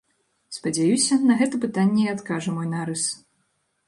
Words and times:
Спадзяюся, 0.55 1.17
на 1.31 1.35
гэта 1.41 1.59
пытанне 1.65 2.07
і 2.07 2.09
адкажа 2.13 2.55
мой 2.57 2.67
нарыс. 2.73 3.03